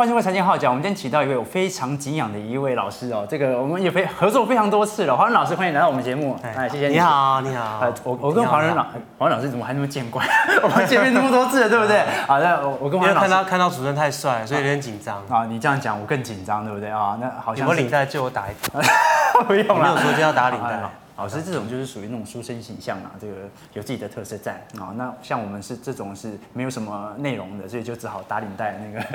[0.00, 5.14] 欢迎各位财经号角，我们今天请到一位我非常敬仰的一位老师哦，这个我们也非合作非常多次了。
[5.14, 6.34] 华伦老师，欢迎来到我们节目。
[6.42, 6.94] 哎，谢谢你。
[6.94, 7.80] 你好，你好。
[7.82, 8.82] 呃，我我跟华伦老
[9.18, 10.24] 华伦老师怎么还那么见怪？
[10.62, 12.02] 我们见面那么多次了，对不对？
[12.26, 15.18] 好， 那我我跟华伦老师看到看到主持人太帅，所以有点紧张。
[15.28, 17.18] 啊，你这样讲我更紧张，对不对啊？
[17.20, 18.80] 那好像有没有领带借我打一打？
[19.44, 20.80] 不用了，没有说今天要打领带。
[21.20, 23.34] 老师这种就是属于那种书生形象啊，这个
[23.74, 24.94] 有自己的特色在啊。
[24.96, 29.06] 那像我们是这种是没有什么内容的，所以就只好打领带那个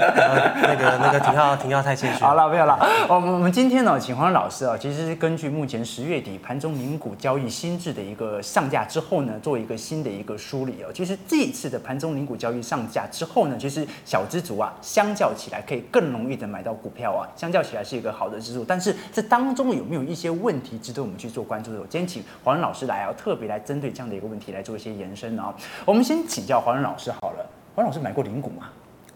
[0.62, 2.22] 那个那个停号停号太谦虚。
[2.23, 2.77] 好了，没有了。
[3.10, 10.91] 我们我们今天呢，请黄老师啊，其实是根据目前十月底盘中零股交易新制的一个上架之后呢，做一个新的一个梳理哦。
[10.94, 18.63] 其实这一次的盘中零股交易上架之后呢，其实小资族啊，相较起来可以更容易的买到股票啊，相较起来是一个好的制度。
[18.63, 21.80] 但是这当中有没有一些问题值得我们去做关注的？
[21.95, 22.76] 我今天请华伦老师。
[22.76, 25.55] 是来啊，特别来针对这样的一个问题来做一些延伸啊。
[25.85, 28.68] 我们先请教华伦老师好了，华伦老师买过零股吗？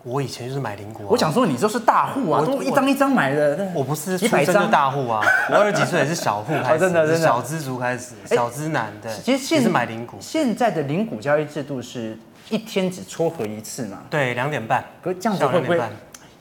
[0.04, 1.08] 我以前就是买零股、啊。
[1.10, 3.70] 我想说你就是大户啊，都一张一张买的。
[3.76, 9.14] 我不是一百张大户啊， 我二十几岁也是小户开始，真的真的小资族开始，小资男的。
[9.18, 10.16] 其实现在是买零股。
[10.22, 12.18] 现在的零股交易制度是
[12.50, 14.00] 一天只撮合一次嘛？
[14.10, 14.82] 对，两点半。
[15.04, 15.78] 可是这样子会不会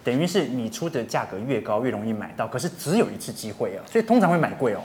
[0.04, 2.46] 等于是你出的价格越高越容易买到？
[2.46, 4.80] 可是只有一次机会啊，所以通常会买贵哦。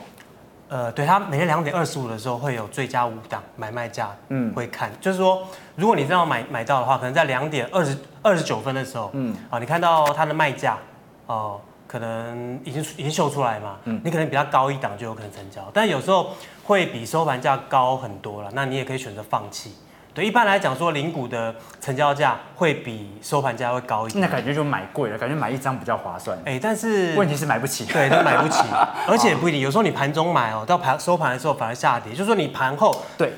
[0.73, 10.79] 呃，对，他每天两点二十五的时候会有最佳五档买卖价，嗯，会看，就是说，如果你这样买买到的话，可能在两点二十二十九分的时候，嗯，啊，你看到它的卖价，
[11.27, 16.31] 哦、呃，可能已经已经秀出来嘛，嗯，你可能比它高一档就有可能成交，但有时候
[16.63, 19.75] 会比收盘价高很多了，那你也可以选择放弃。
[20.13, 24.21] 对，一般来讲说，零股的成交价会比收盘价会高一点。
[24.21, 26.37] 那感觉就买贵了，感觉买一张比较划算。
[26.45, 27.85] 哎，但是问题是买不起。
[27.85, 28.61] 对，都买不起，
[29.07, 29.61] 而且不一定。
[29.61, 33.33] 有时候你盘中买哦，到盘收盘的时候反而下跌，就是说你盘后对。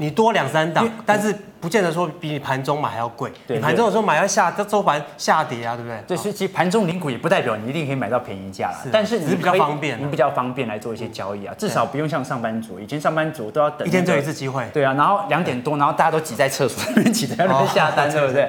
[0.00, 3.30] 你多两三档，但是不见得说比你盘中买还要贵。
[3.48, 6.00] 你盘中有时候买要下，这周盘下跌啊，对不对？
[6.06, 8.88] 对，所以其实盘中领股也不代表你一定可以买到便宜价了。
[8.92, 14.68] 但是你是比较方便，你比较方便来做一些交易啊，至少不用像上班族，以前上班族都要等一天只有一次机会。
[14.72, 18.48] 对啊，然后两点多，然后大家都挤在厕所里面挤在那边下单，对不对？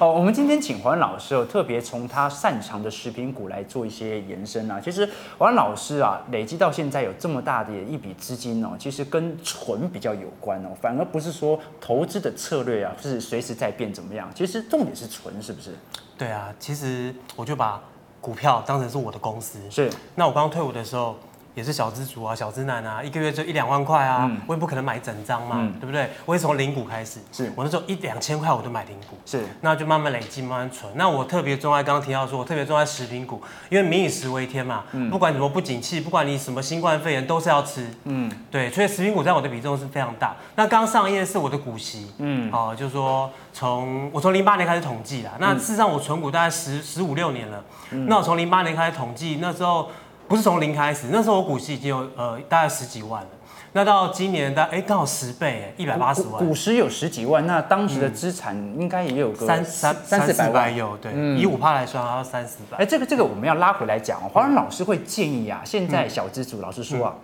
[0.00, 4.80] 哦，我们今天请黄老师哦，特别从他擅长的食品股来做一些延伸啊。
[4.82, 5.08] 其实
[5.38, 11.58] 黄老师啊，累积到现在有这么大的一笔资金哦，其实跟纯比较有关哦，反而不是说。
[11.80, 14.30] 投资的策略啊，是随时在变，怎么样？
[14.32, 15.70] 其实重点是存，是不是？
[16.16, 17.82] 对啊，其实我就把
[18.20, 19.58] 股票当成是我的公司。
[19.68, 19.90] 是。
[20.14, 21.16] 那我刚刚退伍的时候。
[21.56, 26.10] 也是小资族啊，小资男啊，一个月就一两万块啊，嗯、我也不可能买整张嘛，嗯、对不对？
[26.26, 27.50] 我也从零股开始，是。
[27.56, 30.92] 我那时候一两千块我都买零股，是，那就慢慢累积，慢慢存。
[30.96, 40.36] 那我特别钟爱，刚刚提到说，我特别钟爱食品股，因为民以食为天嘛，嗯、不管怎么不景气，不管你什么新冠肺炎，都是要吃，嗯，对，所以食品股在我的比重是非常大。
[40.56, 49.88] 那刚上页是我的股息，嗯，哦、呃，就是说从我从零八年开始统计啦，那事实上我存股大概十十五六年了，嗯、那我从零八年开始统计，那时候。
[50.28, 53.28] 不是从零开始，那时候我股息已经有呃大概十几万了。
[53.72, 56.44] 那到今年大概哎刚好十倍哎，一百八十万。
[56.44, 62.78] 股市有十几万，那当时的资产应该也有个三三三四百万有对，以五趴来算还要三四百。
[62.78, 64.30] 哎，这个这个我们要拉回来讲哦。
[64.32, 67.14] 华仁老师会建议啊，现在小资主老师说啊。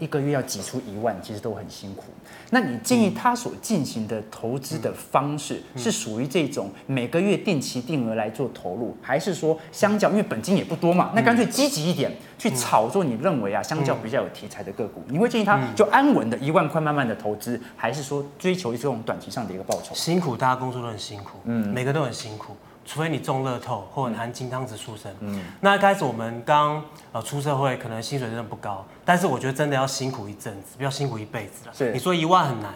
[0.00, 2.04] 一个月要挤出一万，其实都很辛苦。
[2.50, 15.02] 那你建议他所进行的投资的方式是属于这种每个月定期定额来做投入，还是说相较因为本金也不多嘛，那干脆积极一点去炒作你认为啊相较比较有题材的个股？
[15.08, 19.94] 你会建议他就安稳的一万块慢慢的投资，还是说追求这种短期上的一个报酬？
[19.94, 22.56] 辛苦，大家工作都很辛苦，嗯，每个都很辛苦。
[22.92, 31.72] 除非你中乐透或者含金汤匙出生，嗯，那一开始我们刚呃出社会，可能薪水真的不高，但是我觉得真的要辛苦一阵子，不要辛苦一辈子了。
[31.72, 32.74] 是，你说一万很难，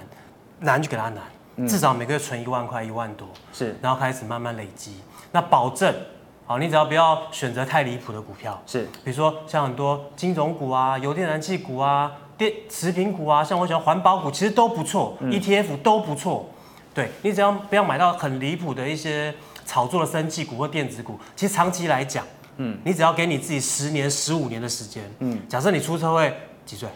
[0.61, 5.01] 难就给他难，至少每个月存一万块，一万多，是，然后开始慢慢累积。
[5.33, 5.93] 那保证，
[6.47, 16.49] 好，你只要不要选择太离谱的股票，是，比如说像很多金融股啊、油电燃气股啊、电食品股啊，像我喜欢环保股，其实都不错，ETF 都不错。
[16.95, 19.35] 对，你只要不要买到很离谱的一些。
[19.67, 22.25] 炒作的生技股或电子股，其实长期来讲，
[22.57, 26.35] 嗯，你只要给你自己十年、十五年的时间，嗯，假设你出社会
[26.65, 26.89] 几岁？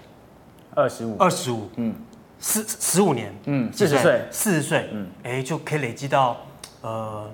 [0.74, 1.94] 二十五，二十五，嗯，
[2.40, 6.36] 十十五年，嗯，四十岁，四十岁，嗯，哎，就可以累积到，
[6.82, 7.30] 呃。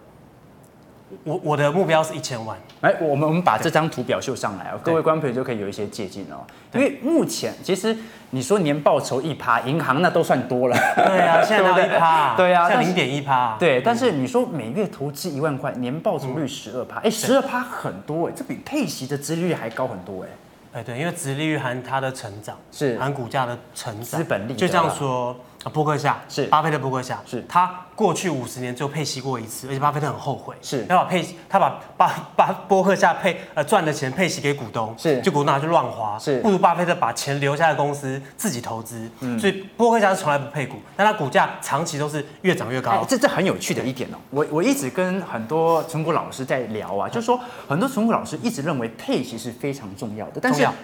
[1.22, 2.58] 我我的目标是一千万。
[2.80, 6.44] 哎，我们我们把这张图表秀上来哦，各位观众朋友就可以有一些借鉴哦。
[6.74, 7.96] 因为目前其实
[8.30, 10.76] 你说年报酬一趴，银行那都算多了。
[10.96, 13.56] 对啊， 现在一趴，对啊，像零点一趴。
[13.58, 20.28] 对，但是你说每月投资一万块，年报酬率十二趴，哎，十二趴很多哎，这比配息的殖利率还高很多哎。
[20.74, 24.54] 哎，对，因为殖利率含它的成长，是含股价的成长，资本利。
[24.54, 25.36] 就这样说，
[25.70, 26.44] 波克夏是。
[26.46, 27.44] 巴菲特，波克夏是。
[27.48, 30.84] 他过去五十年就配息过一次，而且巴菲特很后悔，是。
[30.84, 35.20] 他把配他把巴巴波克夏配呃赚的钱配息给股东，是。
[35.20, 36.40] 就股东拿去乱花，是。
[36.40, 44.16] 不如巴菲特把钱留下来公司自己投资，嗯，所以波克夏是从来不配股，但他股价长期都是越涨越高，哎、这这很有趣的一点哦。
[44.30, 47.38] 我我一直跟很多存股老师在聊啊，就是说
[47.68, 50.74] 很多存股老师一直认为配息是非常重要的，但是重要。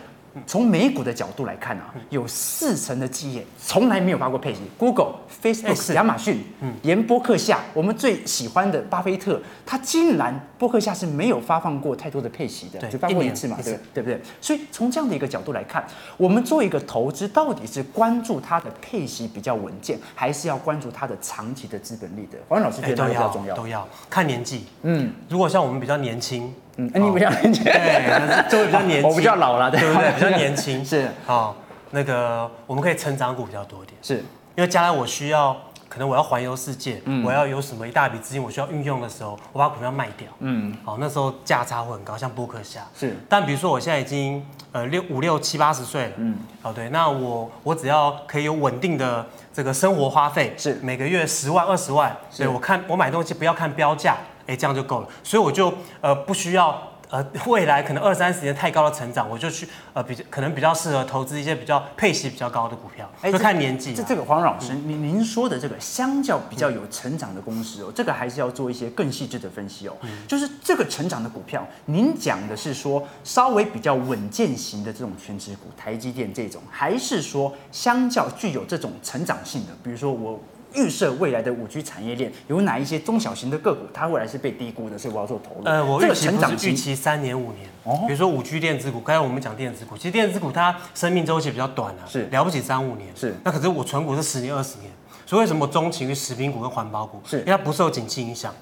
[0.46, 14.20] 从美股的角度来看啊，有四成的企业从来没有发过配息，Google、Facebook、亚马逊，嗯，连波克夏，我们最喜欢的巴菲特，他竟然波克夏是没有发放过太多的配息的，对，就发过一次嘛，对对不对？
[14.40, 15.84] 所以从这样的一个角度来看，
[16.16, 22.38] 我们做一个投资，到底是关注它的配息比较稳健，还是要关注它的长期的资本利得？
[22.48, 24.66] 黄老师觉得比较重要，都要看年纪。
[24.82, 26.52] 嗯，如果像我们比较年轻。
[26.94, 29.80] 嗯，你比较年轻，对，就会比较年轻，我比较老了，对。
[29.80, 30.12] 不对？
[30.14, 30.82] 比较年轻。
[30.86, 31.08] 是。
[31.26, 31.56] 好，
[31.90, 34.24] 那个我们可以成长股比较多一点，是。
[34.56, 35.56] 因为将来我需要，
[35.88, 42.80] 可能我要环游世界，我要有什么一大笔资金，我需要运用的时候，我把股票卖掉，嗯，好，那时候价差会很高，像波克夏。
[42.98, 43.16] 是。
[43.28, 50.78] 但比如说我现在已经呃六五六七八十岁了，嗯，好对，那我我只要可以有稳定的这个生活花费，是。
[50.82, 54.16] 每个月十万二十万，所以我看我买东西不要看标价。
[54.50, 63.94] 哎，这样就够了，所以我就呃不需要呃未来可能二三十年太高的成长，我就去呃比较可能比较适合投资一些比较配息比较高的股票，就看年纪。
[63.94, 69.96] 这这个黄老师，您您说的这个相较比较有成长的公司哦，这个还是要做一些更细致的分析哦。
[70.26, 80.40] 就是这个成长的股票，您讲的是说稍微比较稳健型的这种全职股，台积电这种，还是说相较具有这种成长性的，比如说我。
[80.74, 85.64] 预设未来的五 G 产业链有哪一些中小型的个股，它未来是被低估的，所以我要做投入。
[85.64, 87.68] 呃，我预期不是预期三年五年。
[87.84, 93.08] 哦，比如说五 G 电子股，刚才我们讲电子股，其实电子股它生命周期比较短啊，是了不起三五年。
[93.14, 94.90] 是，那可是我存股是十年二十年，
[95.26, 97.20] 所以为什么钟情于食品股跟环保股？
[97.24, 98.54] 是，因为它不受景气影响，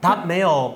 [0.00, 0.74] 它没有。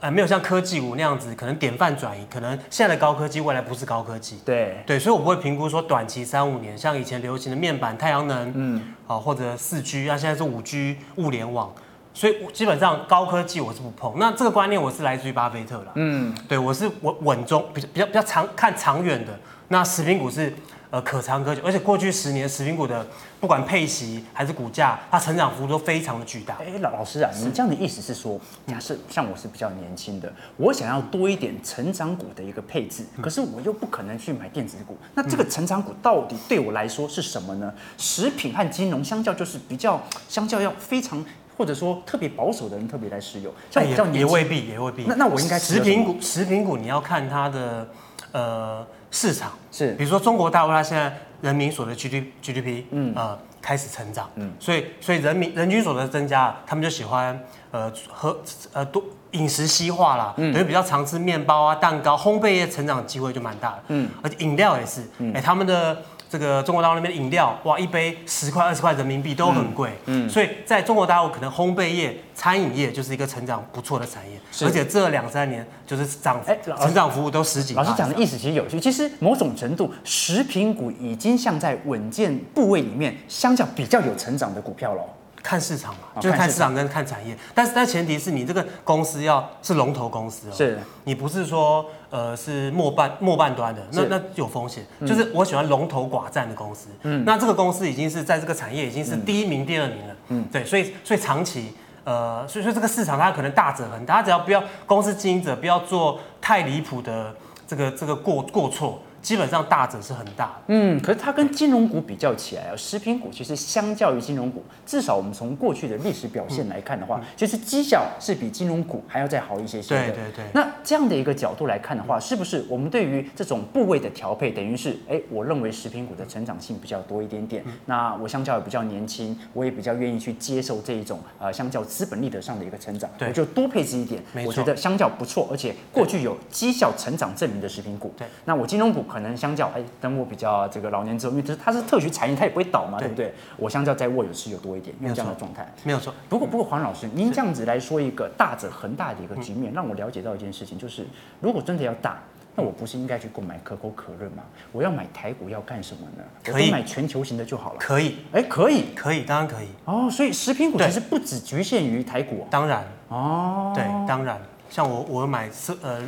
[0.00, 4.40] 呃，没有像科技股那样子，可能典范转移，可能现在的高科技未来不是高科技。
[4.44, 11.70] 对对，所以我不会评估说短期三五年，像以前流行的面板、太阳能，嗯，好，或者四 G 啊，现在是五 G 物联网，
[12.12, 14.14] 所以基本上高科技我是不碰。
[14.18, 19.38] 那这个观念我是来自于巴菲特啦，嗯，对我是稳稳中比较比较比较长看长远的。
[19.68, 20.52] 那食品股是。
[20.92, 23.06] 呃，可长可久，而且过去十年食品股的
[23.38, 26.56] 不管配息还是股价，它成长幅度都非常的巨大。
[26.56, 37.72] 哎，老老师啊，你这样的意思是说，假设像我是比较年轻的，我想要多一点成长股的一个配置，可是我又不可能去买电子股，那这个成长股到底对我来说是什么呢？
[37.96, 41.24] 食品和金融相较就是比较相较要非常
[41.60, 45.04] 或者说特别保守的人特别来持有，像比较也未必也未必。
[45.06, 47.86] 那那我应该食品股食品股你要看它的
[48.32, 48.86] 呃。
[49.12, 57.36] 市场是，比如说中国大陆，它现在人民所得 G D G D P，嗯呃开始成长，嗯，所以所以人民人均所得增加，他们就喜欢
[57.72, 58.40] 呃和
[58.72, 59.02] 呃多
[59.32, 66.00] 饮食西化啦，嗯，等于比较常吃面包啊蛋糕，烘焙业成长机会就蛮大的，嗯，而且饮料也是，哎、嗯欸、他们的。
[66.30, 77.74] 这个中国大陆那边的饮料，哇，一杯十块二十块人民币都很贵，嗯，嗯，所以在中国大陆可能烘焙业、餐饮业就是一个成长不错的产业，而且这两三年就是涨，哎，成长幅度都十几。
[77.74, 85.02] 老师讲的意思其实有趣，其实某种程度，食品股已经像在稳健部位里面，相较比较有成长的股票了。
[85.42, 86.74] 看市场嘛，就是看市场。
[86.74, 90.78] 跟看产业，但是但前提是你这个公司要是龙头公司哦，是。
[91.04, 94.86] 你不是说呃是末半末半端的，那那有风险。
[95.00, 101.72] 就是我喜欢龙头寡占的公司，嗯，那这个公司已经是在这个产业已经是第一名、第二名了，嗯，对，所以所以长期
[102.04, 107.34] 呃，所以说这个市场它可能大者恒大，它只要不要公司经营者不要做太离谱的
[107.66, 109.00] 这个这个过过错。
[109.22, 120.06] 基本上大者是很大，嗯，可是它跟金融股比较起来啊，食品股其实相较于金融股，至少我们从过去的历史表现来看的话，其实绩效是比金融股还要再好一些些的。
[120.06, 120.44] 对对对。
[120.54, 138.12] 那这样的一个角度来看的话，是不是我们对于这种部位的调配，等于是，哎，我认为食品股的成长性比较多一点点，那我相较也比较年轻，我也比较愿意去接受这一种呃，相较资本利得上的一个成长，我就多配置一点，我觉得相较不错，而且过去有绩效成长证明的食品股。
[138.16, 138.26] 对。
[138.44, 139.82] 那我金融股可能相较，哎。
[140.00, 143.34] 等我比较这个老年之后，因为它是它是特许产业，它也不会倒嘛，对，对不对？
[143.58, 146.14] 我相较在握有持有多一点，用这样的状态没有错。
[146.28, 151.06] 不过不过黄老师，您这样子来说一个大者恒大的一个局面，让我了解到一件事情，就是
[151.40, 152.18] 如果真的要大，
[152.54, 154.42] 那我不是应该去购买可口可乐吗？
[154.72, 156.24] 我要买台股要干什么呢？
[156.44, 157.78] 可以买全球型的就好了。
[157.78, 159.68] 可以，哎，可以，可以，当然可以。
[159.84, 162.46] 哦，所以食品股其实不只局限于台股。
[162.50, 162.84] 当然。
[163.08, 163.72] 哦。
[163.74, 164.40] 对，当然。
[164.70, 166.00] 像我，我买是呃。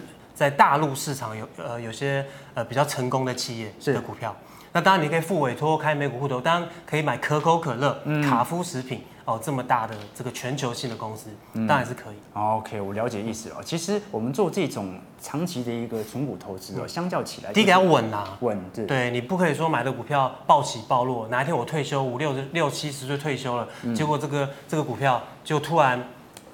[0.43, 4.35] 在大陆市场有呃有些呃比较成功的企业的股票，
[4.73, 9.05] 那当然你可以付委托开美股户头，当然可以买可口可乐、嗯、卡夫食品。
[9.25, 12.17] 哦，这么大的这个全球性的公司，当然是可以。
[12.35, 13.63] 嗯、OK，我了解意思了。
[13.63, 18.61] 其实我们做这种长期的一个存股投资哦，相较起来，第一个要稳啊，稳。
[18.75, 26.05] 对，对你不可以说买的股票暴起暴落，哪一天我退休五六六七十岁退休了，嗯、结果这个这个股票就突然，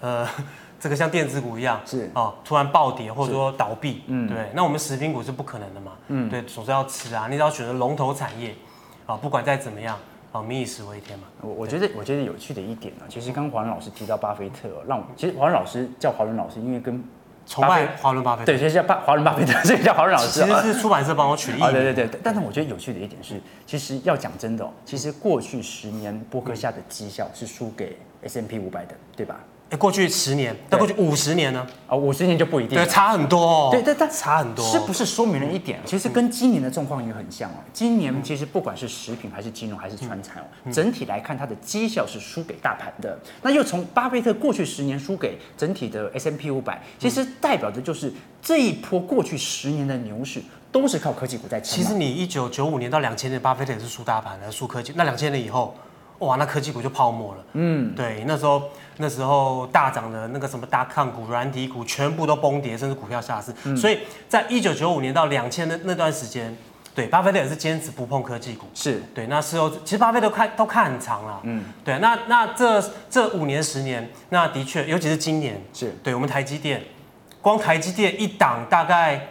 [0.03, 0.29] 呃，
[0.81, 4.51] 这个像电子股一样是哦，突然暴跌或者说倒闭，嗯，对。
[4.55, 8.51] 那我们食品股是不可能的嘛，嗯，对，总是要吃啊，你只要选择龙头产业，
[9.07, 9.97] 啊、哦，不管再怎么样。
[10.31, 11.25] 哦，民以食为天嘛。
[11.41, 17.03] 我我觉得我觉得有趣的一点呢，其实刚刚华伦老师提到巴菲特，让我其实华伦老师叫华伦老师，因为跟
[17.47, 20.45] 崇拜华伦巴菲特，对，所以叫巴华伦巴菲特， 所以叫华伦老师。
[20.45, 21.65] 其实是出版社帮我取的。
[21.65, 22.21] 啊，对对对。
[22.23, 29.41] 但是我觉得有趣的一点是，其实要讲真的哦，其实过去十年波克夏的绩效是输给 S M P 五百的，对吧？
[29.71, 31.67] 哎，过去十年，但过去五十年呢？
[31.87, 33.69] 啊，五十年就不一定，对，差很多哦。
[33.71, 35.79] 对，但但差很多，是不是说明了一点？
[35.85, 37.57] 其实跟今年的状况也很像哦。
[37.71, 43.19] 今年其实不管是食品还是金融还是川产哦，整体来看它的绩效是输给大盘的。
[43.43, 48.11] 那又从巴菲特过去十年输给整体的 S M P 五百，其实代表的就是
[48.41, 50.41] 这一波过去十年的牛市
[50.73, 51.77] 都是靠科技股在撑。
[51.77, 54.95] 其实你一九九五年到两千年，巴菲特也是输大盘的，输科技。
[54.97, 55.75] 那两千年以后。
[56.21, 57.45] 哇，那科技股就泡沫了。
[57.53, 58.63] 嗯，对，那时候
[58.97, 63.55] 那时候大涨的那个什么大抗股、软体股全部都崩跌，甚至股票下市。
[63.65, 66.57] 嗯，所以在一九九五年到两千的那段时间，
[66.95, 68.67] 对，巴菲特也是坚持不碰科技股。
[68.75, 71.41] 是对，那时候其实巴菲特看都看很长了。
[71.45, 76.83] 嗯，对，那那这这五年十年，那的确，尤其是今年，是对我们台积电，
[77.41, 79.29] 光台积电一档大概。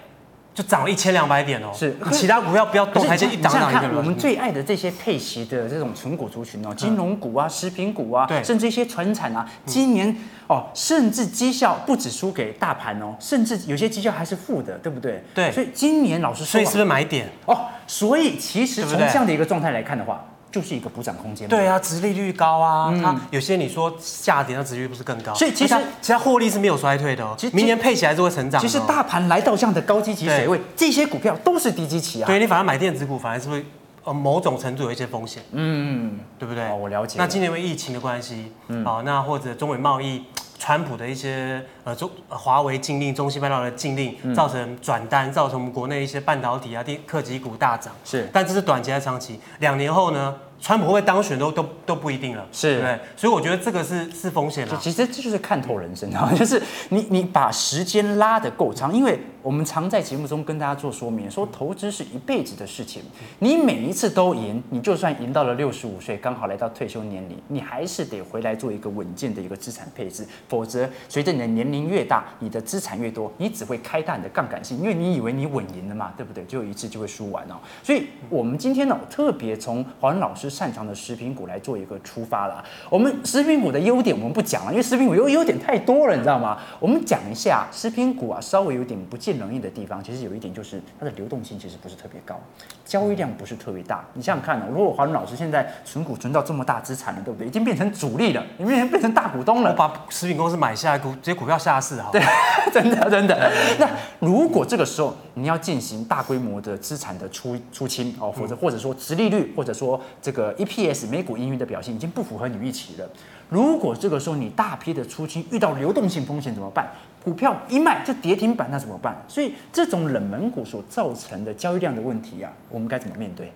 [0.57, 15.23] 就涨了一千两百点哦，是其他股票不要动，还是一档档看我们最爱的这些配息的这种纯股族群哦，金融股啊、食品股啊，甚至一些船产啊，今年哦，甚至绩效不止输给大盘哦，甚至有些绩效还是负的，对不对？
[15.35, 17.67] 对，所以今年老师说，所以是不是买点哦？
[17.85, 20.25] 所以其实从这样的一个状态来看的话。
[20.51, 21.47] 就是一个补涨空间。
[21.47, 25.33] 对啊，殖利率高啊，它有些你说下跌，那殖利率不是更高？
[25.33, 27.35] 所以其实其他获利是没有衰退的哦。
[27.37, 28.61] 其实明年配起来是会成长。
[28.61, 32.27] 其实大盘来到这样的高基期水位，这些股票都是低基期啊。
[32.27, 33.65] 对，你反而买电子股，反而是会
[34.03, 35.43] 呃某种程度有一些风险。
[35.51, 36.71] 嗯，对不对？
[36.71, 37.15] 我了解。
[37.17, 38.51] 那今年因为疫情的关系，
[38.83, 40.23] 好，那或者中美贸易。
[40.67, 47.93] 川普的一些呃中华为禁令、中芯半导体的禁令，造成转单，造成我们国内一些半导体啊、电科技股大涨。
[48.03, 49.39] 是，但这是短期还是长期？
[49.59, 50.35] 两年后呢？
[50.59, 52.45] 川普会不会当选都都都不一定了。
[52.51, 52.99] 是，对。
[53.15, 54.77] 所以我觉得这个是是风险了。
[54.81, 63.03] 其实这就是看透人生啊， 就是你你把时间拉得够长，因为我们常在节目中跟大家做说明，说投资是一辈子的事情。
[63.39, 70.27] 你每一次都赢，你就算赢到了六十五岁，刚好来到退休年龄，你还是得回来做一个稳健的一个资产配置。
[70.49, 76.43] 否则，随着你的年龄越大，你的资产越多，你只会开大你的杠杆性，因为你以为你稳赢了嘛，对不对？
[76.45, 77.55] 就一次就会输完哦。
[77.83, 82.63] 所以，我们今天呢，特别从华伦老师擅长的食品股来做一个出发了。
[82.89, 86.57] 我们食品股的优点我们不讲了，因为食品股优优点太多了，你知道吗？
[86.79, 90.03] 我们讲一下食品股啊，稍微有点不尽人意的地方。
[90.03, 92.39] 其实有一点就是它的流动性其实不是特别高，
[92.85, 94.05] 交易量不是特别大。
[94.13, 97.47] 你想想看呢，如果华伦老师现在存股存到这么大资产了，对不对？
[97.47, 102.09] 已经变成主力了，已经变成大股东了，我把食品公司买下来，股这些股票下市啊。
[102.11, 102.21] 对，
[102.73, 103.51] 真的真的。
[103.79, 103.87] 那
[104.19, 113.09] 如果这个时候你要进行大规模的资产的出出清哦，否则或者说殖利率，或者说这个 EPS 每股盈余的表现已经不符合你预期了。
[113.49, 116.87] 如果这个时候你大批的出清遇到流动性风险怎么办？
[117.23, 119.15] 股票一卖就跌停板，那怎么办？
[119.27, 123.51] 所以这种冷门股所造成的交易量的问题啊，我们该怎么面对？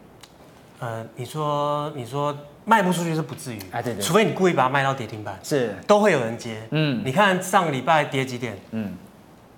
[0.80, 2.36] 呃，你说你说
[2.66, 6.62] 卖不出去是不至于啊，对对，除非你故意把它卖到跌停板，是都会有人接。
[6.72, 8.58] 嗯，你看上个礼拜跌几点？
[8.72, 8.94] 嗯，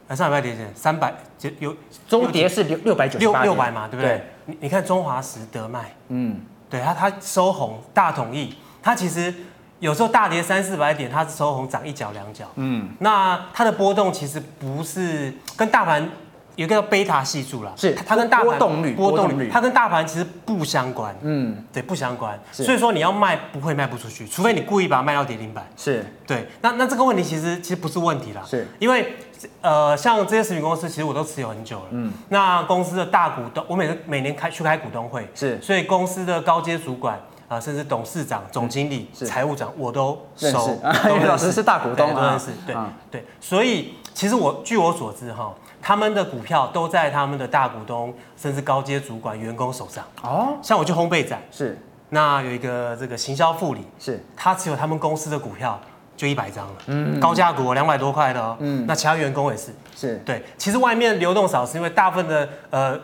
[0.10, 0.70] 上礼拜跌几点？
[0.76, 1.76] 三百就有
[2.08, 4.22] 中跌是六六百九六六百嘛，对不对？
[4.46, 6.42] 你你看中华食德卖，嗯，
[6.74, 9.32] 对它它收红大统一，它其实。
[9.80, 12.46] 有时候大跌三四百点，它是收红涨一角两角。
[12.56, 16.10] 嗯，那它的波动其实不是跟大盘
[16.56, 21.16] 有一个叫贝塔系数了，是它跟大盘波动率，波动率，它跟大盘其实不相关。
[21.22, 22.40] 嗯，对，不相关。
[22.52, 25.68] 所以说你要卖不会卖不出去，除非你故意把它卖到跌停板。
[25.76, 26.48] 是，对。
[26.62, 29.16] 那那这个问题其实其实不是问题啦，是因为
[29.62, 31.86] 呃像这些食品公司，其实我都持有很久了。
[31.92, 37.20] 嗯，那公司的大股东，我每个每年开去开股东会，是，所以公司的高阶主管。
[37.50, 40.80] 啊，甚至董事长、总经理、财务长，我都熟。
[41.06, 42.48] 因为老师是大股东，都认识。
[42.66, 42.76] 对
[43.12, 50.04] 对，所以其实我据我所知哈，他们的股票都在他们的大股东，甚至高阶主管、员工手上。
[50.24, 51.78] 哦，像我去烘焙展，是。
[52.10, 54.24] 那有一个这个行销副理，是。
[54.36, 55.78] 他持有他们公司的股票
[56.16, 60.18] 就一百张了，嗯，高价股两百多块的哦，嗯，那其他员工也是，是。
[60.26, 60.42] 对。
[60.58, 63.00] 其实外面流动少，是因为大部分的呃。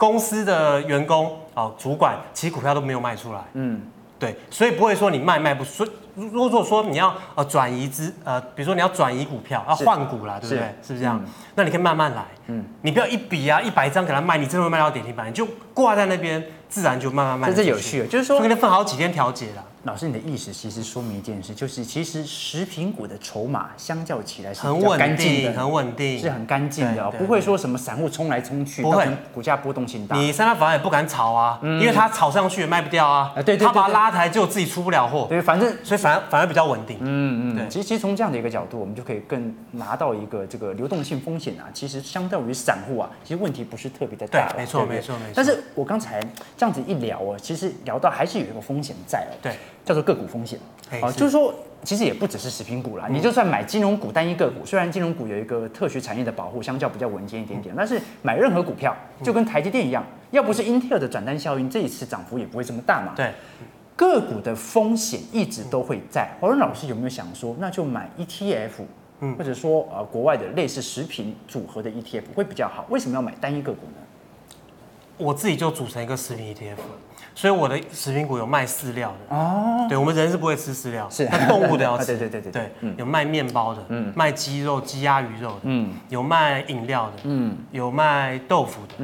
[0.00, 3.82] 公司的员工哦，主管其实股票都没有卖出来，嗯，
[4.20, 5.84] 对，所以不会说你卖卖不出。
[6.14, 10.58] 如果说你要呃转移资呃，比如说你要转移股票要换股啦，对不对？
[10.58, 11.18] 是，是不是这样？
[11.24, 17.48] 嗯、那你可以慢慢来，嗯，你不要一笔啊一百张给他卖，你真的会卖到跌停板，你就挂在那边，自然就慢慢卖。
[17.48, 19.64] 这是有趣的，就是说，我给你分好几天调节了。
[19.84, 30.16] 老师，你的意思其实说明一件事，就是其实食品股的筹码相较起来是很稳定，很稳定，是很干净的，不会说什么散户冲来冲去，不会股价波动性大。
[30.16, 33.32] 你三大法人也不敢炒啊，因为他炒上去也卖不掉啊。
[33.58, 35.26] 他把它拉抬，就自己出不了货。
[35.30, 36.98] 对，反正所以反而反而比较稳定。
[37.00, 37.68] 嗯嗯，对。
[37.68, 44.52] 其实其实从这样的一个角度，我们就可以更拿到一个这个流动性风险啊，其实相对于散户啊，其实问题不是特别的大。
[44.52, 45.32] 对，没错没错没错。
[45.34, 46.20] 但是我刚才
[46.56, 49.32] 这样子一聊啊，其实聊到还是有一个风险在哦。
[49.40, 49.54] 对。
[49.90, 50.56] 叫做个股风险
[51.02, 53.08] 啊，就是说，其实也不只是食品股啦。
[53.10, 63.14] 你就算买金融股单一个股，虽然金融股有一个特许产业的保护，相较比较稳健一点点，但是买任何股票就跟台积电一样，要不是英特尔的转单效应，这一次涨幅也不会这么大嘛。
[63.16, 63.32] 对，
[63.96, 66.28] 个股的风险一直都会在。
[66.40, 72.86] 华伦老师有没有想说，那就买 ETF，或者说呃国外的类似食品组合的 ETF 会比较好？
[72.90, 74.06] 为什么要买单一个股呢？
[75.20, 76.76] 我自己就组成一个食品 ETF。
[77.32, 88.94] 所以我的食品股有卖饲料的哦，对，我们人是不会吃饲料，是，但动物的要 吃，对对对对对，有卖面包的，嗯，卖鸡肉、鸡鸭鱼肉的，嗯，有卖饮料的，嗯，有卖豆腐的，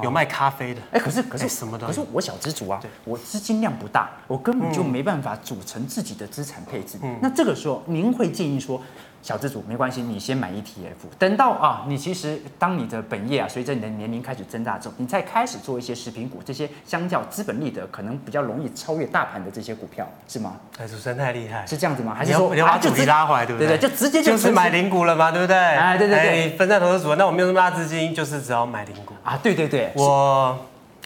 [0.00, 8.80] 有卖咖啡的，哎，可是可是什么的，可是我小资族啊，我资金量不大，我根本就没办法组成自己的资产配置，那这个时候您会建议说？
[9.22, 20.56] 小资主没关系，你先买 ETF，等到啊，你其实当你的本业啊，随着你的年龄开始增大之后，你再开始做一些食品股，这些相较资本利得可能比较容易超越大盘的这些股票，是吗？
[20.76, 22.12] 哎，主持人太厉害，是这样子吗？
[22.12, 23.68] 还是说你要把主题拉回来，对不对？
[23.68, 25.56] 对对，就直接就就是买零股了嘛，对不对？
[25.56, 30.58] 哎，对对对，分散投资组合，那我没有那么大资金，就是只要买零股啊，对对对，我。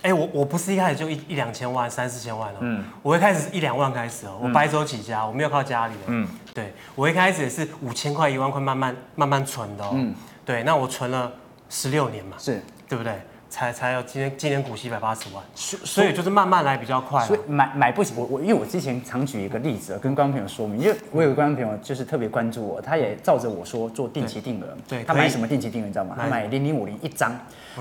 [0.02, 11.32] 哎，我我不是一开始就一一两千万、三四千万了，嗯，我一开始是一两万开始哦，我白手起家，我没有靠家里的，嗯，对，我一开始也是五千块、一万块慢慢慢慢存的哦，嗯，对，那我存了
[11.68, 13.20] 十六年嘛，是，对不对？
[13.56, 17.24] 才才有今天今年股息一百八十万，所以就是慢慢来比较快。
[17.24, 26.14] 所以买买不起，我我因为我之前常举一个例子跟观众朋友说明，因为我有个观众朋友就是特别关注我，他也照着我说做定期定额，对，他买什么定期定额你知道吗？
[26.20, 27.34] 他买零零五零一张，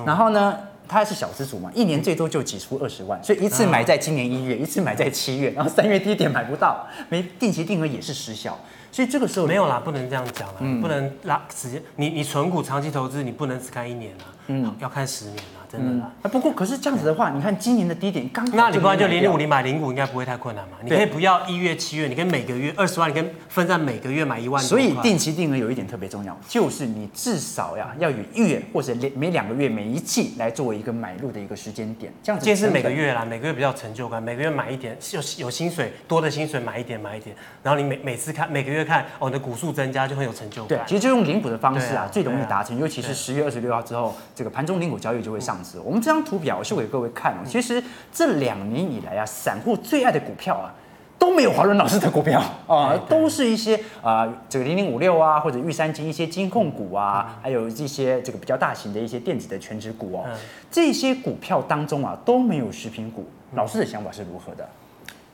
[0.06, 0.58] 然后呢？
[0.88, 8.56] 他是小资族嘛，一年最多就挤出二十万，所以一次买在今年一月，一次买在七月，然后三月低点买不到，没定期定额也是失效，
[8.92, 15.65] 所以这个时候没有啦，不能这样讲啦，嗯、不能拉时间，你你存股长期投资，你不能只看一年啊，嗯，要看十年啊。
[15.78, 20.78] 真的啊，不过可是这样子的话，你看今年的低点刚好，那你不然就零零五零买零股应该不会太困难嘛？
[20.84, 24.62] 你可以不要一月、七月，你可以每个月二十万，你可以分散每个月买一万。
[24.64, 32.46] 所以定期定额有一点特别重要，就是你至少呀要有月或者每两个月每一季来作为一个买入的一个时间点，这样子。
[32.46, 40.80] 这是每个月啦，每个月比较有成就感，每个月买一点，有有薪水多的薪水买一点买一点，然后你每每次看每个月看哦，你的股数增加就很有成就感。
[40.80, 45.80] 对，其实就用零股的方式啊，最容易达成，尤其是十月二十六号之后，这个盘中零股交易就会上市。
[45.84, 46.36] 我们这张图。
[46.46, 50.70] 表示给各位看哦，其实这两年以来啊，散户最爱的股票啊，
[51.18, 60.26] 都没有华伦老师的股票啊， 都是一些啊，这个零零五六啊，或者玉山金一些金控股啊，还有一些这个比较大型的一些电子的全职股哦，
[60.70, 63.26] 这些股票当中啊，都没有食品股。
[63.56, 64.70] 老师的想法是如何的？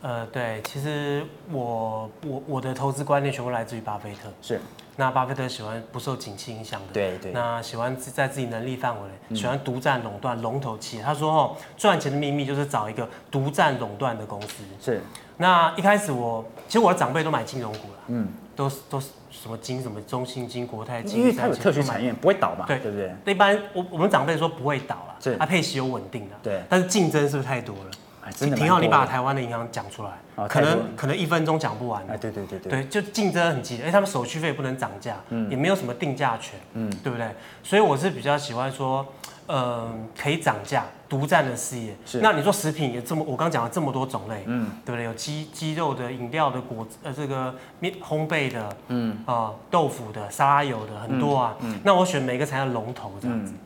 [0.03, 4.61] 呃，对，其实我我我的投资观念全部来自于巴菲特，是。
[5.01, 7.31] 那巴菲特喜欢不受景气影响的，对对。
[7.31, 11.01] 那喜欢在自己能力范围内，喜欢独占垄断龙头企业。
[11.01, 15.01] 他说：“哦，赚钱的秘密就是找一个独占垄断的公司。”是。
[15.37, 23.33] 那一开始我，其实我的长辈都买金融股了，嗯，都都是什么金什么中信金、国泰金，因为它有特许产业，不会倒嘛，对对不对？
[23.33, 25.35] 一般我我们长辈说不会倒了，是。
[25.37, 26.61] 它配息有稳定的，对。
[26.69, 27.91] 但是竞争是不是太多了？
[28.31, 32.01] 挺好，你把台湾的银行讲出来，可能可能一分钟讲不完。
[32.09, 37.27] 哎，对对对对，对，就竞争很激烈，哎，他们手续费不能涨价，嗯，也没有什么定价权，嗯，对不对？
[37.63, 39.05] 所以我是比较喜欢说，
[39.47, 41.95] 嗯，可以涨价、独占的事业。
[42.05, 42.19] 是。
[42.21, 45.05] 那你说食品也这么，我刚讲了这么多种类，嗯，对不对？
[45.05, 53.51] 有鸡鸡肉的、饮料的、果呃这个面烘焙的，嗯啊豆腐的、沙拉油的很多啊，嗯，那我选每个产业龙头这样子。
[53.51, 53.57] 对，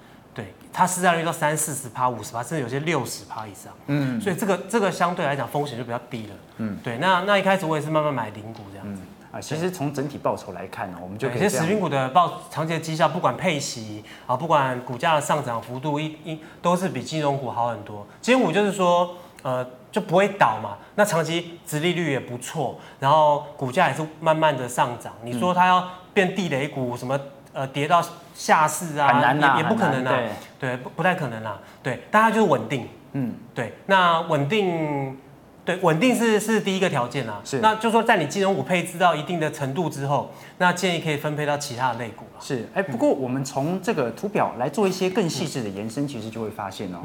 [0.78, 3.72] 它市占率到三四十趴、五十趴，甚至有些六十趴以上。
[3.88, 6.34] 嗯，所以这个这个相对来讲风险就比较低了。
[6.58, 6.98] 嗯，对。
[6.98, 9.02] 那那一开始我也是慢慢买零股这样子。
[9.32, 18.06] 啊、嗯，其实从整体报酬来看呢，我们就可以有些食品股的报长期的绩效，不管配息啊，不管股价的上涨幅度，一一都是比金融股好很多。
[18.22, 20.78] 金融股就是说，呃，就不会倒嘛。
[20.96, 25.14] 那长期殖利率也不错，然后股价也是慢慢的上涨。
[25.24, 27.18] 你说它要变地雷股什么？
[27.56, 28.00] 呃跌到
[28.36, 35.18] 下市啊，很难啊也也不可能啊，对，对，不不太可能啊，对，大家就是稳定，嗯，对，那稳定。
[35.66, 37.42] 对，稳定是是第一个条件啊。
[37.44, 42.38] 是，那就说在你金融股配置到一定的程度之后，那建议可以分配到其他的类股啊。
[42.40, 47.00] 是，哎，不过我们从这个图表来做一些更细致的延伸，其实就会发现哦，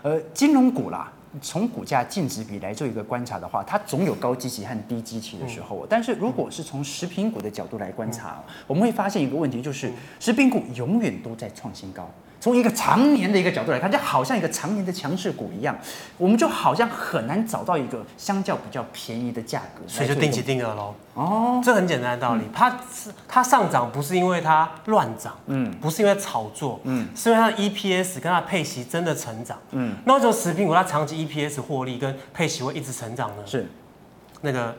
[0.00, 5.86] 呃，金融股啦，从股价净值比来做一个观察的话，它总有高基期和低基期的时候。
[5.88, 12.10] 但是如果是从食品股的角度来观察，我们会发现一个问题，就是食品股永远都在创新高。
[12.46, 15.76] 从一个常年的一个角度来看，就好像一个常年的强势股一样，
[16.16, 20.94] 我们就好像很难找到一个相较比较便宜的价格，所以就定期定额喽。
[21.14, 33.42] 哦，这很简单的道理，嗯、它是它上涨不是因为它乱涨，嗯，不是因为炒作，嗯，是因为它的 EPS 跟它配息真的成长，嗯，那为什么食品股它长期 EPS 获利跟配息会一直成长呢？
[33.44, 33.68] 是，
[34.42, 34.72] 那个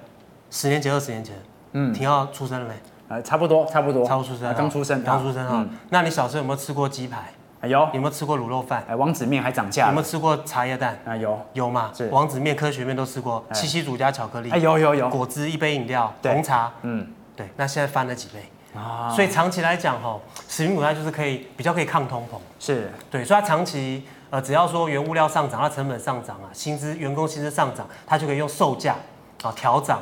[0.49, 1.35] 十年前、二十年前，
[1.73, 2.73] 嗯，廷皓出生了没？
[3.09, 5.67] 呃，差不多，差不多，差不多出生，刚出生，刚出生啊。
[5.89, 7.33] 那你小时候有没有吃过鸡排？
[7.59, 8.83] 哎有，有没有吃过卤肉饭？
[8.87, 9.87] 哎，王子面还涨价。
[9.87, 10.99] 有没有吃过茶叶蛋？
[11.05, 11.91] 啊有，有嘛？
[11.95, 14.51] 是王子面、科学面都吃过，七夕乳加巧克力。
[14.51, 17.49] 哎有有有，果汁一杯饮料，红茶，嗯，对。
[17.55, 18.43] 那现在翻了几倍
[18.79, 19.09] 啊？
[19.09, 22.37] 所以长期来讲，吼，食品股它就是可以比较可以抗通膨。
[22.59, 28.95] 是，对，所以它长期呃，只要说原物料上涨，它成本上涨啊，薪资员工薪资上涨，它就可以用售价
[29.41, 29.99] 啊调涨。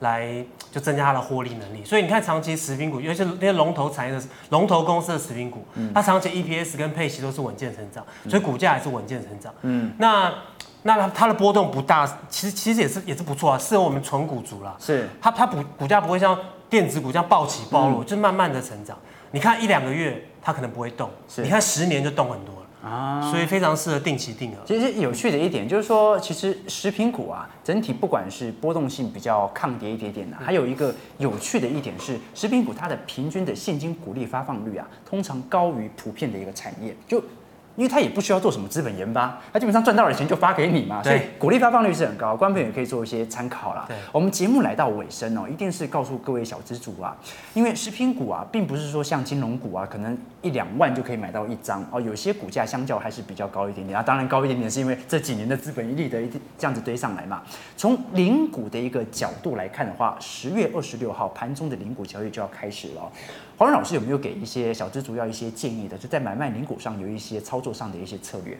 [0.00, 9.52] 来就增加它的获利能力，所以你看长期食品股，尤其是那些龙头产业的龙头公司的食品股，嗯、它长期 EPS 跟配息都是稳健成长，所以股价也是稳健成长。
[9.60, 10.32] 嗯，那
[10.82, 14.74] 那它它的波动不大，其实其实也是也是不错啊，适合我们纯股族啦。
[14.80, 16.34] 是，它它股股价不会像
[16.70, 18.96] 电子股这样暴起暴落，嗯、就慢慢的成长。
[19.30, 22.54] 你看一两个月它可能不会动，是你看十年就动很多。
[22.82, 24.56] 啊，所以非常适合定期定额。
[24.66, 36.92] 其实有趣的一点就是说，其实食品股啊，整体不管是波动性比较抗跌一点点的，还有一个有趣的一点是，食品股它的平均的现金股利发放率啊，通常高于普遍的一个产业。
[37.06, 37.22] 就
[37.76, 43.84] 因为他也不需要做什么资本研发，他基本上赚到了钱就发给你嘛，所以股利发放率是很高，观众也可以做一些参考啦。
[43.88, 47.16] 对，我们节目来到尾声哦，一定是告诉各位小资主啊，
[47.54, 57.42] 因为食品股啊，并不是说像金融股啊，可能一两万就可以买到一张哦，有些股价相较还是比较高一点点啊，当然高一点点是因为这几年的资本益利的一这样子堆上来嘛。
[57.76, 63.10] 从零股的一个角度来看的话，十月二十六号盘中的零股交易就要开始了。
[63.58, 65.96] 黄老师有没有给一些小资主要一些建议的？
[65.96, 68.58] 就在买卖零股上有一些操作上的一些策略。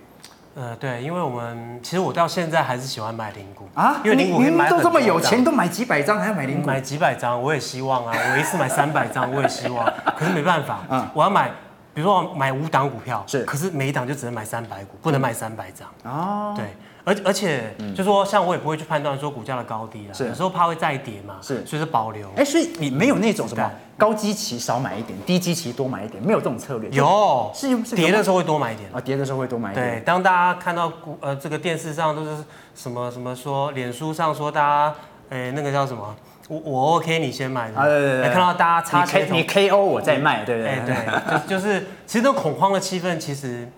[0.54, 6.66] 呃，对，因为我们其实我到现在还是喜欢买零股啊，因为零股可以买都这么有钱，都买几百张，还要买零股？
[6.66, 9.90] 买几百张，我也希望啊，我一次买三百张， 我也希望。
[10.16, 11.48] 可是没办法，嗯，我要买，
[11.94, 15.88] 比如说我买五档股票，是，可是每一档就只能买三百股，不能买三百张。
[16.04, 16.66] 哦，对。
[17.04, 22.28] 而而且，就说像我也不会去判断说股价的高低了，有时候怕会再跌嘛，是，所以是保留。
[22.36, 26.88] 哎，所以你没有那种什么高基期少买一点，低基期多买一点，没有这种策略？
[26.90, 29.96] 有，是跌的时候会多买一点啊，跌的时候会多买一点。
[29.96, 32.30] 对，当大家看到股呃这个电视上都是
[32.76, 34.94] 什么什么说，脸书上说大家，
[35.30, 36.14] 哎那个叫什么，
[36.48, 40.80] 我我 OK 你先买，啊对对对，看到大家差你你 KO 我再卖，对不对？
[40.86, 43.68] 对，就 就是其实那种恐慌的气氛其实。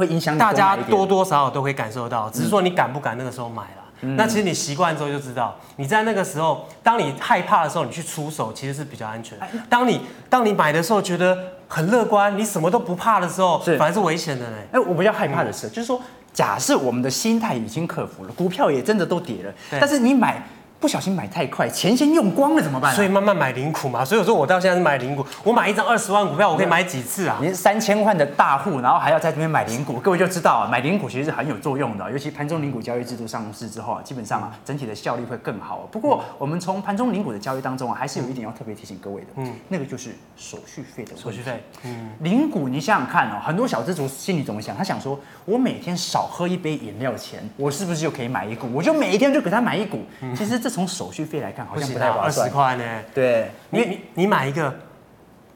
[0.00, 3.84] 会影响大家多多少少都会感受到，只是说你敢不敢那个时候买了。
[4.00, 9.38] 嗯、那其实你习惯之后就知道，你在那个时候，当你害怕的时候，你去出手其实是比较安全。
[9.68, 11.36] 当你当你买的时候觉得
[11.68, 14.56] 很乐观，你什么都不怕的时候，反而是危险的嘞。
[14.72, 16.00] 哎，我比较害怕的是，嗯、就是说，
[16.32, 20.42] 假设我们的心态已经克服了，股票也真的都跌了，但是你买。
[20.80, 22.94] 不小心买太快，钱先用光了怎么办？
[22.94, 24.02] 所以慢慢买零股嘛。
[24.02, 27.36] 所以我说我到现在是买零股，我买一张二十万股票，我可以买几次啊？
[27.42, 32.10] 您三千万的大户，然后还要在这边买零股，各位就知道啊，买零股其实是很有作用的。
[32.10, 35.86] 尤其盘中零股交易制度上市之后啊，基本上啊，整体的效率会更好。
[35.92, 41.62] 不过我们从盘中零股的交易当中啊，还是有一点要特别提醒各位的，嗯，那个就是手续费的手续费。
[41.84, 44.74] 嗯，零股你想想看哦，很多小资族心里怎么想？
[44.74, 48.66] 他想说，我每天少喝一杯饮料钱，我是不是就可以买一股？
[48.72, 49.98] 我就每一天就给他买一股。
[50.34, 51.50] 其实这从手续费来。
[51.52, 53.02] 看好像不太划算，二十块呢？
[53.12, 54.72] 对，你你你买一个。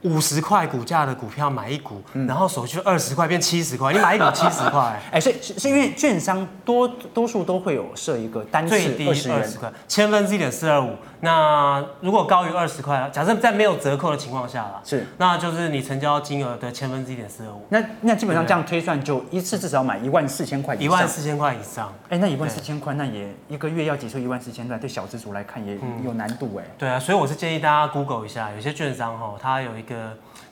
[0.05, 10.95] 五十块股价的股票买一股，嗯、然后手续二十块变七十块，你买一股七十块， 哎，所以是是因为券商多多数都会有设一个单次最低二十块，千分之一点四二五。
[11.21, 17.65] 那如果高于二十块，假设在没有折扣的情况下啦，是，那就是你成交金额的千分之一点四二五。
[17.69, 20.75] 那那基本上这样推算，就一次至少买一万四千块。
[20.75, 26.71] 一万四千块以上，哎，那一万四千块，那也一个月要挤出一万四千块，对小资族来看也有难度哎、嗯。
[26.77, 29.94] 对啊，所以我是建议大家 Google 一下，有些券商哈，它有一个。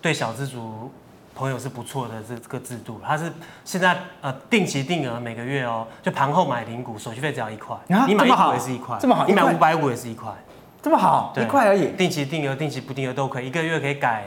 [0.01, 0.91] 对小资族
[1.35, 3.31] 朋友是不错的这个制度，它是
[3.65, 10.31] 现在呃定期定额每个月哦，就盘后买零股，手续费只要一块，啊、你买一股也是一块，这么好，你买五百五也是一块，
[10.81, 14.25] 这么好，对一块而已，定期定额、定期不定额都可以，一个月可以改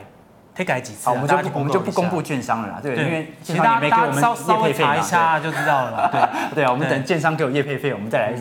[0.57, 6.11] 可以改几次、我们就不我们就不公布券商了啦，对，对因为其实大家大家稍稍微查一下就知道了啦，
[6.55, 8.35] 对 对啊，我们等券商给我业配费，我们再来。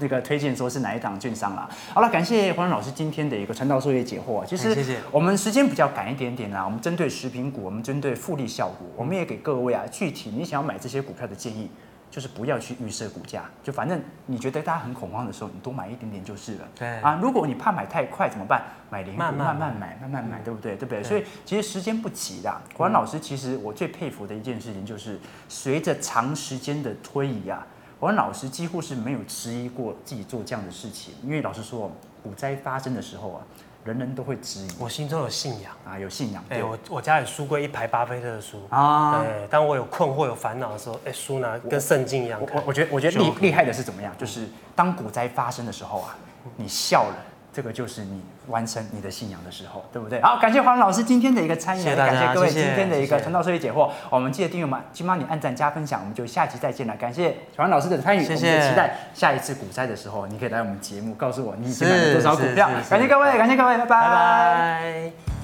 [0.00, 1.68] 嗯那个推荐说是哪一档券商啦？
[1.92, 4.44] 好了，感谢黄老师今天的一个传道授业解惑。
[4.46, 11.70] 其实我们时间比较赶一点点啦，我们针对食品股，我们针对复利效果，我们也给各位啊具体你想要买这些股票的建议，
[12.10, 16.68] 就是不要去预设股价，就反正你觉得大家很恐慌的时候，你多买一点点就是了。
[16.78, 18.62] 对啊，如果你怕买太快怎么办？
[18.88, 20.76] 买零股慢慢买，慢慢买，嗯、对不对？
[20.76, 21.02] 对不对？
[21.02, 22.60] 所以其实时间不急的。
[22.74, 27.66] 黄老师其实我最佩服的一件事情就是，随着长时间的推移啊。
[28.00, 33.40] 王老师几乎是没有迟疑过自己做这样的事情，因为老师说，股灾发生的时候啊，
[33.84, 34.68] 人人都会质疑。
[34.78, 36.42] 我心中有信仰啊，有信仰。
[36.48, 39.22] 哎、欸，我我家里书柜一排巴菲特的书啊。
[39.22, 42.40] 对，当我有困惑、有烦恼的时候，哎、欸，书拿跟圣经一样。
[42.40, 44.14] 我我觉得我觉得厉厉害的是怎么样？
[44.16, 46.16] 就是当股灾发生的时候啊，
[46.56, 47.16] 你笑了。
[47.60, 50.18] 这个就是你完成你的信仰的时候，对不对？
[50.22, 53.90] 好，感谢黄老师今天的一个参与，谢谢感谢各位今天的一个传道授业解惑。
[54.08, 56.96] 我们记得订阅嘛，请帮你按赞加分享，我们就下期再见了。
[56.96, 58.54] 感谢黄老师的参与，谢谢。
[58.54, 62.70] 我们期待下一次股灾的时候，你可以来我们节目告诉我你已经买了多少股票。
[62.88, 64.00] 感谢各位，感谢各位，拜拜。
[64.00, 65.39] 拜拜。